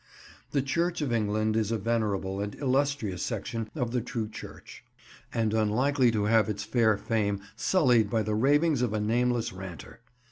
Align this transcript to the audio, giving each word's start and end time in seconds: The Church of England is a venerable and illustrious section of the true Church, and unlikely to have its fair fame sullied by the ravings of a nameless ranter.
The 0.49 0.63
Church 0.63 1.01
of 1.03 1.13
England 1.13 1.55
is 1.55 1.69
a 1.71 1.77
venerable 1.77 2.41
and 2.41 2.55
illustrious 2.55 3.21
section 3.21 3.69
of 3.75 3.91
the 3.91 4.01
true 4.01 4.27
Church, 4.27 4.83
and 5.31 5.53
unlikely 5.53 6.09
to 6.09 6.23
have 6.23 6.49
its 6.49 6.63
fair 6.63 6.97
fame 6.97 7.39
sullied 7.55 8.09
by 8.09 8.23
the 8.23 8.33
ravings 8.33 8.81
of 8.81 8.93
a 8.93 8.99
nameless 8.99 9.53
ranter. 9.53 9.99